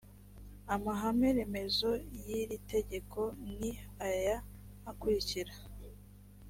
amahame 0.75 1.27
remezo 1.37 1.89
y 2.21 2.25
iri 2.39 2.57
tegeko 2.71 3.21
ni 3.57 3.71
aya 4.09 4.37
akurikira 4.91 5.53